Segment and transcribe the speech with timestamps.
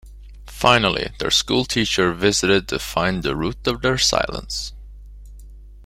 [0.47, 4.73] Finally, their schoolteacher visits to find the root of their silence.